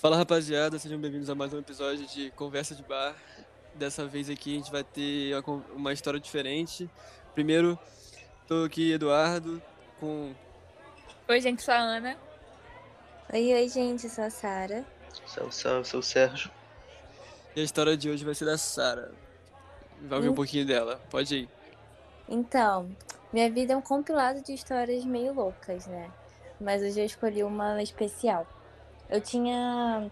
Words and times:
Fala 0.00 0.16
rapaziada, 0.16 0.78
sejam 0.78 0.98
bem-vindos 0.98 1.28
a 1.28 1.34
mais 1.34 1.52
um 1.52 1.58
episódio 1.58 2.06
de 2.06 2.30
Conversa 2.30 2.74
de 2.74 2.82
Bar. 2.82 3.14
Dessa 3.74 4.06
vez 4.06 4.30
aqui 4.30 4.54
a 4.54 4.56
gente 4.56 4.72
vai 4.72 4.82
ter 4.82 5.34
uma, 5.76 5.92
história 5.92 6.18
diferente. 6.18 6.88
Primeiro, 7.34 7.78
tô 8.48 8.64
aqui, 8.64 8.92
Eduardo, 8.92 9.60
com. 10.00 10.32
Oi, 11.28 11.40
gente, 11.42 11.62
sou 11.62 11.74
a 11.74 11.76
Ana. 11.76 12.16
Oi, 13.30 13.52
oi, 13.52 13.68
gente, 13.68 14.04
eu 14.04 14.10
sou 14.10 14.24
a 14.24 14.30
Sara. 14.30 14.86
Salve, 15.26 15.54
salve, 15.54 15.86
sou 15.86 16.00
o 16.00 16.02
Sérgio. 16.02 16.50
E 17.54 17.60
a 17.60 17.62
história 17.62 17.94
de 17.94 18.08
hoje 18.08 18.24
vai 18.24 18.34
ser 18.34 18.46
da 18.46 18.56
Sara. 18.56 19.12
Vai 20.00 20.16
ouvir 20.16 20.30
um 20.30 20.32
Hum. 20.32 20.34
pouquinho 20.34 20.64
dela. 20.64 20.98
Pode 21.10 21.40
ir. 21.40 21.48
Então, 22.26 22.88
minha 23.30 23.50
vida 23.50 23.74
é 23.74 23.76
um 23.76 23.82
compilado 23.82 24.40
de 24.42 24.54
histórias 24.54 25.04
meio 25.04 25.34
loucas, 25.34 25.86
né? 25.86 26.10
Mas 26.58 26.80
hoje 26.80 27.00
eu 27.00 27.04
escolhi 27.04 27.44
uma 27.44 27.82
especial. 27.82 28.46
Eu 29.10 29.20
tinha. 29.20 30.10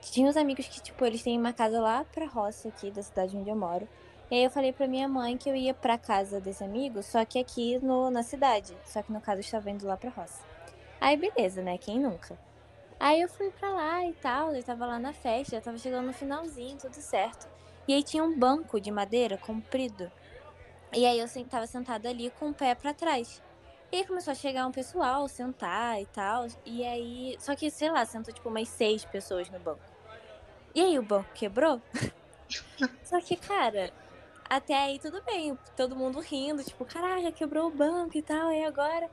Tinha 0.00 0.28
uns 0.28 0.36
amigos 0.36 0.66
que, 0.66 0.82
tipo, 0.82 1.04
eles 1.04 1.22
têm 1.22 1.38
uma 1.38 1.52
casa 1.52 1.80
lá 1.80 2.04
pra 2.04 2.26
roça 2.26 2.68
aqui 2.68 2.90
da 2.90 3.02
cidade 3.02 3.36
onde 3.36 3.48
eu 3.48 3.54
moro. 3.54 3.88
E 4.30 4.34
aí 4.34 4.44
eu 4.44 4.50
falei 4.50 4.72
pra 4.72 4.88
minha 4.88 5.06
mãe 5.06 5.36
que 5.36 5.48
eu 5.48 5.54
ia 5.54 5.72
pra 5.72 5.96
casa 5.96 6.40
desse 6.40 6.64
amigo, 6.64 7.02
só 7.02 7.24
que 7.24 7.38
aqui 7.38 7.78
no, 7.78 8.10
na 8.10 8.22
cidade. 8.22 8.76
Só 8.84 9.02
que 9.02 9.12
no 9.12 9.20
caso 9.20 9.38
eu 9.38 9.44
estava 9.44 9.70
indo 9.70 9.86
lá 9.86 9.96
pra 9.96 10.10
roça. 10.10 10.42
Aí 11.00 11.16
beleza, 11.16 11.62
né? 11.62 11.78
Quem 11.78 12.00
nunca? 12.00 12.36
Aí 12.98 13.20
eu 13.20 13.28
fui 13.28 13.50
pra 13.50 13.70
lá 13.70 14.04
e 14.06 14.12
tal, 14.14 14.54
eu 14.54 14.62
tava 14.62 14.86
lá 14.86 14.98
na 14.98 15.12
festa, 15.12 15.54
eu 15.54 15.60
tava 15.60 15.76
chegando 15.78 16.06
no 16.06 16.12
finalzinho, 16.12 16.78
tudo 16.78 16.94
certo. 16.94 17.46
E 17.86 17.94
aí 17.94 18.02
tinha 18.02 18.24
um 18.24 18.36
banco 18.36 18.80
de 18.80 18.90
madeira 18.90 19.36
comprido. 19.36 20.10
E 20.92 21.04
aí 21.04 21.18
eu 21.18 21.26
tava 21.48 21.66
sentada 21.66 22.08
ali 22.08 22.30
com 22.30 22.50
o 22.50 22.54
pé 22.54 22.74
pra 22.74 22.94
trás. 22.94 23.42
E 23.92 23.96
aí 23.96 24.06
começou 24.06 24.32
a 24.32 24.34
chegar 24.34 24.66
um 24.66 24.72
pessoal, 24.72 25.28
sentar 25.28 26.00
e 26.00 26.06
tal. 26.06 26.46
E 26.64 26.82
aí. 26.82 27.36
Só 27.38 27.54
que, 27.54 27.70
sei 27.70 27.90
lá, 27.90 28.06
sentou 28.06 28.32
tipo 28.32 28.48
umas 28.48 28.66
seis 28.70 29.04
pessoas 29.04 29.50
no 29.50 29.58
banco. 29.58 29.82
E 30.74 30.80
aí 30.80 30.98
o 30.98 31.02
banco 31.02 31.28
quebrou. 31.34 31.78
só 33.04 33.20
que, 33.20 33.36
cara, 33.36 33.92
até 34.48 34.74
aí 34.74 34.98
tudo 34.98 35.22
bem. 35.22 35.58
Todo 35.76 35.94
mundo 35.94 36.20
rindo, 36.20 36.64
tipo, 36.64 36.86
caraca, 36.86 37.30
quebrou 37.32 37.68
o 37.68 37.70
banco 37.70 38.16
e 38.16 38.22
tal, 38.22 38.50
e 38.50 38.64
agora? 38.64 39.10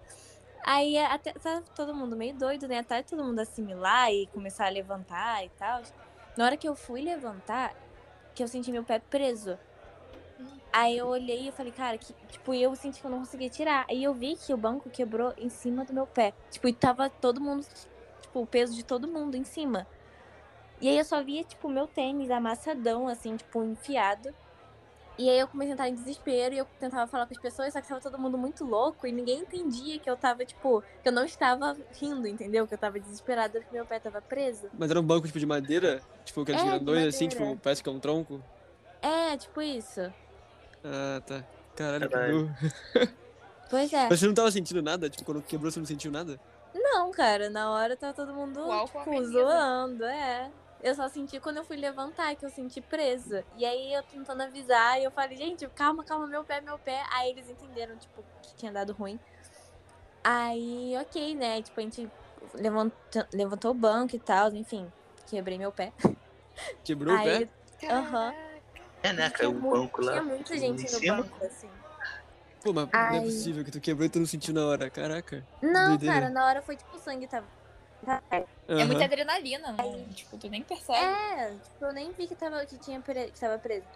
Aí 0.63 0.97
até 0.97 1.33
tá 1.33 1.61
todo 1.75 1.93
mundo 1.93 2.15
meio 2.15 2.33
doido, 2.35 2.65
né? 2.65 2.79
Até 2.79 3.03
todo 3.03 3.23
mundo 3.23 3.39
assimilar 3.39 4.11
e 4.13 4.27
começar 4.27 4.67
a 4.67 4.69
levantar 4.69 5.43
e 5.43 5.49
tal. 5.49 5.81
Na 6.37 6.45
hora 6.45 6.55
que 6.55 6.67
eu 6.67 6.75
fui 6.75 7.01
levantar, 7.01 7.75
que 8.33 8.41
eu 8.41 8.47
senti 8.47 8.71
meu 8.71 8.83
pé 8.83 8.99
preso. 8.99 9.59
Aí 10.71 10.97
eu 10.97 11.07
olhei 11.07 11.47
e 11.47 11.51
falei, 11.51 11.71
cara, 11.71 11.97
que, 11.97 12.13
tipo, 12.27 12.53
eu 12.53 12.75
senti 12.75 13.01
que 13.01 13.05
eu 13.05 13.11
não 13.11 13.19
conseguia 13.19 13.49
tirar. 13.49 13.85
Aí 13.89 14.03
eu 14.03 14.13
vi 14.13 14.35
que 14.35 14.53
o 14.53 14.57
banco 14.57 14.89
quebrou 14.89 15.33
em 15.37 15.49
cima 15.49 15.83
do 15.83 15.93
meu 15.93 16.05
pé. 16.05 16.33
Tipo, 16.51 16.67
e 16.67 16.73
tava 16.73 17.09
todo 17.09 17.41
mundo, 17.41 17.65
tipo, 18.21 18.39
o 18.39 18.45
peso 18.45 18.75
de 18.75 18.83
todo 18.83 19.07
mundo 19.07 19.35
em 19.35 19.43
cima. 19.43 19.87
E 20.79 20.87
aí 20.87 20.97
eu 20.97 21.03
só 21.03 21.23
via, 21.23 21.43
tipo, 21.43 21.67
meu 21.67 21.87
tênis 21.87 22.29
amassadão, 22.29 23.07
assim, 23.07 23.35
tipo, 23.35 23.63
enfiado. 23.63 24.33
E 25.17 25.29
aí 25.29 25.39
eu 25.39 25.49
comecei 25.49 25.71
a 25.71 25.73
entrar 25.73 25.89
em 25.89 25.95
desespero 25.95 26.55
e 26.55 26.59
eu 26.59 26.65
tentava 26.79 27.05
falar 27.05 27.25
com 27.25 27.33
as 27.33 27.41
pessoas, 27.41 27.73
só 27.73 27.81
que 27.81 27.87
tava 27.89 27.99
todo 27.99 28.17
mundo 28.17 28.37
muito 28.37 28.63
louco 28.63 29.05
e 29.05 29.11
ninguém 29.11 29.39
entendia 29.39 29.99
que 29.99 30.09
eu 30.09 30.15
tava, 30.15 30.45
tipo, 30.45 30.81
que 31.03 31.09
eu 31.09 31.11
não 31.11 31.25
estava 31.25 31.75
rindo, 31.99 32.25
entendeu? 32.25 32.65
Que 32.65 32.75
eu 32.75 32.77
tava 32.77 32.97
desesperada 33.01 33.59
porque 33.59 33.75
meu 33.75 33.85
pé 33.85 33.99
tava 33.99 34.21
preso. 34.21 34.69
Mas 34.77 34.89
era 34.89 34.97
um 34.97 35.03
banco 35.03 35.27
tipo 35.27 35.37
de 35.37 35.45
madeira? 35.45 36.01
Tipo, 36.23 36.43
aqueles 36.43 36.61
É, 36.61 36.65
grandões 36.65 37.13
assim, 37.13 37.27
tipo, 37.27 37.57
parece 37.57 37.83
que 37.83 37.89
é 37.89 37.91
um 37.91 37.99
tronco? 37.99 38.41
É, 39.01 39.35
tipo 39.35 39.61
isso. 39.61 40.09
Ah, 40.83 41.21
tá. 41.25 41.43
Caralho, 41.75 42.09
Caralho. 42.09 42.55
quebrou. 42.91 43.09
Pois 43.69 43.93
é. 43.93 44.09
Mas 44.09 44.19
você 44.19 44.25
não 44.25 44.33
tava 44.33 44.51
sentindo 44.51 44.81
nada? 44.81 45.09
Tipo, 45.09 45.25
quando 45.25 45.43
quebrou 45.43 45.71
você 45.71 45.79
não 45.79 45.85
sentiu 45.85 46.11
nada? 46.11 46.39
Não, 46.73 47.11
cara, 47.11 47.49
na 47.51 47.69
hora 47.71 47.95
tava 47.95 48.13
todo 48.13 48.33
mundo, 48.33 48.59
O 48.67 48.85
tipo, 48.87 49.23
zoando, 49.25 50.03
é. 50.05 50.51
Eu 50.81 50.95
só 50.95 51.07
senti 51.07 51.39
quando 51.39 51.57
eu 51.57 51.63
fui 51.63 51.77
levantar, 51.77 52.35
que 52.35 52.45
eu 52.45 52.49
senti 52.49 52.81
presa. 52.81 53.43
E 53.57 53.65
aí 53.65 53.93
eu 53.93 54.01
tentando 54.03 54.41
avisar, 54.41 54.99
e 54.99 55.03
eu 55.03 55.11
falei, 55.11 55.37
gente, 55.37 55.67
calma, 55.69 56.03
calma, 56.03 56.25
meu 56.25 56.43
pé, 56.43 56.61
meu 56.61 56.79
pé. 56.79 57.03
Aí 57.11 57.29
eles 57.29 57.49
entenderam, 57.49 57.95
tipo, 57.97 58.23
que 58.41 58.55
tinha 58.55 58.71
dado 58.71 58.93
ruim. 58.93 59.19
Aí, 60.23 60.95
ok, 60.99 61.35
né? 61.35 61.61
Tipo, 61.61 61.79
a 61.79 61.83
gente 61.83 62.09
levantou, 62.55 63.25
levantou 63.33 63.71
o 63.71 63.75
banco 63.75 64.15
e 64.15 64.19
tal, 64.19 64.53
enfim, 64.53 64.91
quebrei 65.27 65.57
meu 65.57 65.71
pé. 65.71 65.93
Quebrou 66.83 67.13
o 67.13 67.17
aí, 67.17 67.45
pé? 67.45 67.87
aham. 67.91 68.48
É, 69.03 69.13
né? 69.13 69.29
Caiu 69.29 69.51
o 69.51 69.53
mu- 69.53 69.69
banco 69.71 70.01
lá. 70.01 70.13
Tinha 70.13 70.23
muita 70.23 70.57
gente 70.57 70.83
no 70.83 70.99
cima. 70.99 71.23
banco, 71.23 71.45
assim. 71.45 71.69
Pô, 72.61 72.73
mas 72.73 72.85
não 72.85 72.91
é 72.91 72.93
Ai. 72.93 73.21
possível 73.21 73.63
que 73.63 73.71
tu 73.71 73.79
quebrou 73.79 74.05
e 74.05 74.09
tu 74.09 74.19
não 74.19 74.25
sentiu 74.25 74.53
na 74.53 74.65
hora. 74.65 74.89
Caraca. 74.89 75.45
Não, 75.61 75.89
Doideira. 75.89 76.13
cara, 76.13 76.29
na 76.29 76.45
hora 76.45 76.61
foi 76.61 76.75
tipo, 76.75 76.95
o 76.95 76.99
sangue 76.99 77.27
tava. 77.27 77.47
É 78.67 78.75
Aham. 78.75 78.85
muita 78.85 79.05
adrenalina, 79.05 79.71
não, 79.71 80.13
tipo, 80.13 80.37
tu 80.37 80.49
nem 80.49 80.63
percebe. 80.63 80.99
É, 80.99 81.55
tipo, 81.55 81.85
eu 81.85 81.93
nem 81.93 82.11
vi 82.13 82.27
que 82.27 82.35
tava, 82.35 82.65
que 82.65 82.77
tinha 82.77 83.01
pre... 83.01 83.31
que 83.31 83.39
tava 83.39 83.57
preso. 83.59 83.87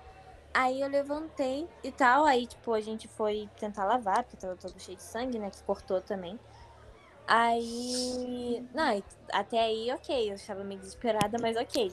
Aí 0.54 0.82
eu 0.82 0.88
levantei 0.88 1.68
e 1.84 1.92
tal, 1.92 2.26
aí, 2.26 2.46
tipo, 2.48 2.74
a 2.74 2.82
gente 2.82 3.08
foi 3.08 3.50
tentar 3.58 3.86
lavar, 3.86 4.24
porque 4.24 4.38
tava 4.38 4.56
todo 4.56 4.80
cheio 4.80 4.98
de 4.98 5.04
sangue, 5.04 5.40
né? 5.40 5.50
Que 5.50 5.64
cortou 5.64 6.02
também. 6.02 6.40
Aí. 7.26 8.68
Não, 8.74 9.04
até 9.32 9.60
aí, 9.60 9.92
ok. 9.92 10.32
Eu 10.32 10.36
estava 10.36 10.64
meio 10.64 10.80
desesperada, 10.80 11.38
mas 11.40 11.56
ok. 11.58 11.92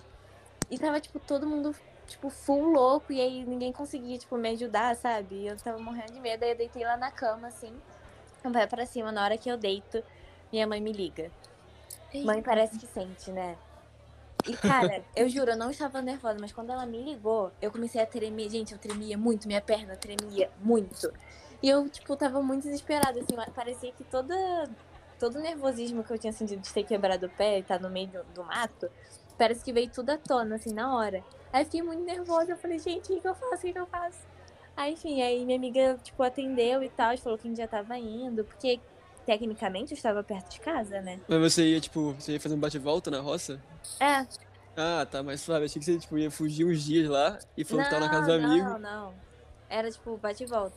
E 0.71 0.79
tava, 0.79 1.01
tipo, 1.01 1.19
todo 1.21 1.47
mundo, 1.47 1.75
tipo, 2.11 2.29
full 2.29 2.73
louco, 2.73 3.13
e 3.13 3.21
aí 3.21 3.45
ninguém 3.45 3.73
conseguia, 3.73 4.19
tipo, 4.19 4.37
me 4.37 4.51
ajudar, 4.51 4.97
sabe? 4.97 5.47
Eu 5.47 5.57
tava 5.57 5.79
morrendo 5.79 6.13
de 6.13 6.21
medo, 6.21 6.43
aí 6.43 6.51
eu 6.51 6.57
deitei 6.57 6.85
lá 6.85 6.97
na 6.97 7.11
cama, 7.11 7.49
assim, 7.49 7.73
pé 8.53 8.67
pra 8.67 8.85
cima. 8.85 9.13
Na 9.13 9.25
hora 9.25 9.39
que 9.39 9.49
eu 9.49 9.57
deito, 9.57 10.03
minha 10.53 10.67
mãe 10.67 10.81
me 10.81 10.93
liga. 10.93 11.31
Mãe 12.25 12.43
parece 12.43 12.79
que 12.79 12.87
sente, 12.87 13.31
né? 13.31 13.57
E, 14.45 14.57
cara, 14.57 15.05
eu 15.15 15.29
juro, 15.29 15.53
eu 15.53 15.57
não 15.57 15.71
estava 15.71 16.03
nervosa, 16.03 16.39
mas 16.41 16.53
quando 16.53 16.71
ela 16.71 16.85
me 16.85 17.01
ligou, 17.01 17.53
eu 17.63 17.71
comecei 17.71 18.03
a 18.03 18.07
tremer. 18.07 18.51
Gente, 18.51 18.73
eu 18.73 18.79
tremia 18.79 19.17
muito, 19.17 19.47
minha 19.47 19.61
perna 19.61 19.97
tremia 19.97 20.51
muito. 20.61 21.13
E 21.63 21.69
eu, 21.69 21.89
tipo, 21.89 22.17
tava 22.17 22.43
muito 22.43 22.65
desesperada, 22.65 23.21
assim, 23.21 23.37
parecia 23.55 23.93
que 23.93 24.03
toda, 24.03 24.35
todo 25.19 25.37
o 25.37 25.41
nervosismo 25.41 26.03
que 26.03 26.13
eu 26.13 26.19
tinha 26.19 26.33
sentido 26.33 26.61
de 26.61 26.73
ter 26.73 26.83
quebrado 26.83 27.27
o 27.27 27.31
pé 27.31 27.59
e 27.59 27.61
estar 27.61 27.79
no 27.79 27.89
meio 27.89 28.09
do, 28.09 28.25
do 28.35 28.45
mato, 28.45 28.91
parece 29.39 29.63
que 29.63 29.73
veio 29.73 29.89
tudo 29.91 30.11
à 30.11 30.19
tona, 30.19 30.57
assim, 30.57 30.73
na 30.73 30.97
hora. 30.97 31.23
Aí 31.53 31.63
eu 31.63 31.65
fiquei 31.67 31.83
muito 31.83 32.05
nervosa, 32.05 32.53
eu 32.53 32.57
falei, 32.57 32.79
gente, 32.79 33.13
o 33.13 33.15
que, 33.15 33.21
que 33.21 33.29
eu 33.29 33.35
faço? 33.35 33.57
O 33.57 33.61
que, 33.61 33.73
que 33.73 33.79
eu 33.79 33.87
faço? 33.87 34.19
Aí, 34.77 34.93
enfim, 34.93 35.21
aí 35.21 35.45
minha 35.45 35.59
amiga, 35.59 35.99
tipo, 36.03 36.23
atendeu 36.23 36.83
e 36.83 36.89
tal, 36.89 37.17
falou 37.19 37.37
que 37.39 37.47
a 37.47 37.51
gente 37.51 37.59
já 37.59 37.67
tava 37.69 37.99
indo, 37.99 38.45
porque 38.45 38.81
tecnicamente 39.27 39.93
eu 39.93 39.97
estava 39.97 40.23
perto 40.23 40.49
de 40.51 40.61
casa, 40.61 41.01
né? 41.03 41.21
Mas 41.29 41.39
você 41.53 41.67
ia, 41.67 41.81
tipo, 41.81 42.13
você 42.15 42.33
ia 42.33 42.41
fazer 42.41 42.55
um 42.55 42.59
bate-volta 42.61 43.11
na 43.11 43.21
roça? 43.21 43.61
É, 44.01 44.27
Ah, 44.77 45.05
tá 45.05 45.23
mais 45.23 45.41
suave. 45.41 45.67
Achei 45.67 45.79
que 45.81 45.85
você, 45.85 45.99
tipo, 45.99 46.17
ia 46.17 46.31
fugir 46.31 46.65
uns 46.65 46.83
dias 46.83 47.09
lá 47.09 47.39
e 47.57 47.65
falou 47.65 47.85
que 47.85 47.91
tava 47.91 48.05
na 48.07 48.11
casa 48.11 48.39
do 48.39 48.39
não, 48.43 48.49
amigo. 48.49 48.65
Não, 48.71 48.79
não. 48.79 49.15
Era 49.69 49.91
tipo 49.91 50.17
bate 50.17 50.45
e 50.45 50.47
volta. 50.47 50.77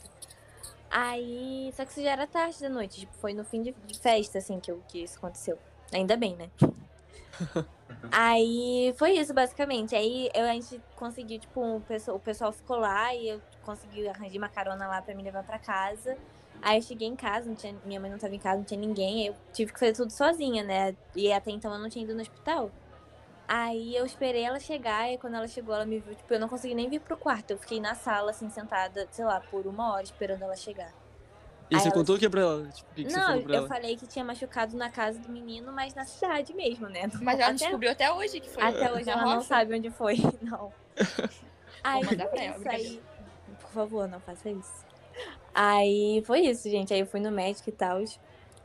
Aí. 0.89 1.72
Só 1.75 1.85
que 1.85 1.91
isso 1.91 2.01
já 2.03 2.12
era 2.12 2.28
tarde 2.28 2.59
da 2.59 2.69
noite. 2.69 3.01
Tipo, 3.01 3.13
foi 3.13 3.33
no 3.33 3.44
fim 3.45 3.62
de, 3.62 3.72
de 3.72 3.97
festa, 4.00 4.39
assim, 4.39 4.59
que, 4.59 4.72
eu- 4.72 4.83
que 4.88 5.03
isso 5.03 5.17
aconteceu. 5.17 5.57
Ainda 5.94 6.17
bem, 6.17 6.35
né? 6.35 6.50
Aí 8.11 8.93
foi 8.97 9.13
isso, 9.13 9.33
basicamente. 9.33 9.95
Aí 9.95 10.29
eu, 10.33 10.45
a 10.45 10.53
gente 10.53 10.81
conseguiu, 10.95 11.39
tipo, 11.39 11.61
um, 11.61 11.77
o 11.77 12.19
pessoal 12.19 12.51
ficou 12.51 12.77
lá 12.77 13.13
e 13.13 13.29
eu 13.29 13.41
consegui 13.63 14.07
arranjar 14.07 14.37
uma 14.37 14.49
carona 14.49 14.87
lá 14.87 15.01
pra 15.01 15.15
me 15.15 15.23
levar 15.23 15.43
pra 15.43 15.57
casa. 15.57 16.17
Aí 16.61 16.77
eu 16.77 16.81
cheguei 16.81 17.07
em 17.07 17.15
casa, 17.15 17.47
não 17.47 17.55
tinha, 17.55 17.75
minha 17.83 17.99
mãe 17.99 18.09
não 18.09 18.17
tava 18.17 18.33
em 18.33 18.39
casa, 18.39 18.57
não 18.57 18.63
tinha 18.63 18.79
ninguém. 18.79 19.27
Eu 19.27 19.35
tive 19.51 19.73
que 19.73 19.79
fazer 19.79 19.93
tudo 19.93 20.11
sozinha, 20.11 20.63
né? 20.63 20.95
E 21.15 21.31
até 21.31 21.51
então 21.51 21.73
eu 21.73 21.79
não 21.79 21.89
tinha 21.89 22.05
ido 22.05 22.15
no 22.15 22.21
hospital. 22.21 22.71
Aí 23.47 23.95
eu 23.95 24.05
esperei 24.05 24.43
ela 24.43 24.59
chegar 24.59 25.11
e 25.11 25.17
quando 25.17 25.35
ela 25.35 25.47
chegou, 25.47 25.75
ela 25.75 25.85
me 25.85 25.99
viu, 25.99 26.15
tipo, 26.15 26.33
eu 26.33 26.39
não 26.39 26.47
consegui 26.47 26.73
nem 26.73 26.89
vir 26.89 27.01
pro 27.01 27.17
quarto. 27.17 27.51
Eu 27.51 27.57
fiquei 27.57 27.79
na 27.79 27.95
sala, 27.95 28.31
assim, 28.31 28.49
sentada, 28.49 29.07
sei 29.11 29.25
lá, 29.25 29.41
por 29.41 29.67
uma 29.67 29.93
hora 29.93 30.03
esperando 30.03 30.44
ela 30.44 30.56
chegar. 30.56 30.94
E 31.71 31.75
Aí 31.75 31.81
você 31.81 31.88
ela- 31.88 31.95
contou 31.95 32.15
o 32.15 32.19
que 32.19 32.30
pra 32.30 32.42
ela? 32.42 32.68
Tipo, 32.69 32.92
o 32.92 32.95
que, 32.95 33.04
que 33.06 33.10
você 33.12 33.18
não, 33.18 33.25
falou 33.27 33.44
pra 33.44 33.54
eu 33.54 33.57
ela? 33.57 33.68
falei 33.68 33.95
que 33.98 34.06
tinha 34.07 34.24
machucado 34.25 34.77
na 34.77 34.89
casa 34.89 35.19
do 35.19 35.30
menino, 35.30 35.71
mas 35.74 35.95
na 35.95 36.06
cidade 36.06 36.54
mesmo, 36.54 36.88
né? 36.89 37.10
Mas 37.21 37.39
ela 37.39 37.48
até, 37.50 37.54
descobriu 37.57 37.92
até 37.92 38.12
hoje 38.12 38.39
que 38.39 38.50
foi. 38.50 38.62
até 38.63 38.92
hoje 38.94 39.10
ela 39.10 39.21
não 39.25 39.36
roça. 39.36 39.48
sabe 39.48 39.75
onde 39.77 39.89
foi, 39.89 40.18
não. 40.42 40.71
Aí 41.83 42.04
mandar 42.06 42.27
pra 42.27 42.42
ela, 42.44 42.57
aí. 42.69 43.01
Por 43.60 43.69
favor, 43.71 44.07
não 44.07 44.19
faça 44.21 44.50
isso. 44.50 44.86
Aí 45.54 46.24
foi 46.25 46.42
isso, 46.42 46.69
gente. 46.69 46.94
Aí 46.94 47.00
eu 47.01 47.06
fui 47.06 47.19
no 47.19 47.31
médico 47.31 47.69
e 47.69 47.74
tal. 47.74 48.01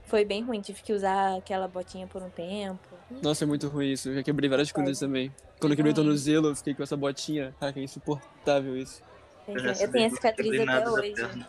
Foi 0.05 0.25
bem 0.25 0.43
ruim, 0.43 0.61
tive 0.61 0.83
que 0.83 0.93
usar 0.93 1.37
aquela 1.37 1.67
botinha 1.69 2.07
por 2.07 2.23
um 2.23 2.31
tempo. 2.31 2.79
Nossa, 3.23 3.45
é 3.45 3.47
muito 3.47 3.69
ruim 3.69 3.93
isso. 3.93 4.09
Eu 4.09 4.15
já 4.15 4.23
quebrei 4.23 4.49
várias 4.49 4.71
coisas 4.73 4.99
também. 4.99 5.35
Quando 5.61 5.73
eu 5.73 5.77
quebrei 5.77 5.93
o 5.93 5.97
tornozelo, 5.97 6.49
eu 6.49 6.57
fiquei 6.57 6.75
com 6.75 6.83
essa 6.83 6.97
botinha. 6.97 7.55
Caraca, 7.59 7.79
é 7.81 7.83
insuportável 7.83 8.77
isso. 8.77 9.03
É, 9.47 9.53
Eu 9.53 9.75
sabia 9.75 9.89
tenho 9.93 10.07
a 10.07 10.09
que 10.11 10.15
cicatriz 10.17 10.61
até 10.61 10.91
hoje. 10.91 11.47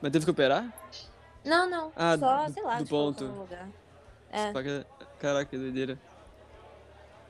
Mas 0.00 0.12
teve 0.12 0.24
que 0.24 0.30
operar? 0.30 0.72
Não, 1.44 1.68
não. 1.68 1.92
Ah, 1.96 2.16
só, 2.18 2.46
do- 2.46 2.52
sei 2.52 2.62
lá, 2.62 2.74
do 2.76 2.84
tipo, 2.84 2.90
ponto. 2.90 3.24
lugar. 3.24 3.68
É. 4.30 4.52
Caraca, 5.18 5.44
que 5.46 5.56
doideira. 5.56 5.98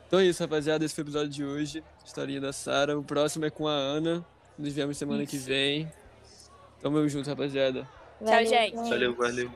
Então 0.06 0.18
é 0.18 0.24
isso, 0.24 0.42
rapaziada. 0.42 0.84
Esse 0.84 0.94
foi 0.94 1.04
o 1.04 1.06
episódio 1.06 1.28
de 1.28 1.44
hoje. 1.44 1.84
Historinha 2.04 2.40
da 2.40 2.52
Sara. 2.52 2.98
O 2.98 3.04
próximo 3.04 3.44
é 3.44 3.50
com 3.50 3.68
a 3.68 3.72
Ana. 3.72 4.24
Nos 4.58 4.72
vemos 4.72 4.96
semana 4.96 5.24
que 5.24 5.36
vem. 5.38 5.90
Tamo 6.80 7.06
junto, 7.08 7.28
rapaziada. 7.28 7.86
Tchau, 8.24 8.44
gente. 8.44 8.74
Valeu, 8.74 9.14
valeu. 9.14 9.50